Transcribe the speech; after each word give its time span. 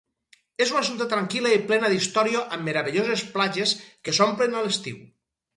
És 0.63 0.71
una 0.75 0.79
ciutat 0.87 1.11
tranquil·la 1.13 1.51
i 1.57 1.59
plena 1.71 1.91
d'història 1.93 2.41
amb 2.57 2.67
meravelloses 2.71 3.25
platges 3.37 3.75
que 4.07 4.19
s'omplen 4.21 4.57
a 4.59 4.65
l'estiu. 4.69 5.03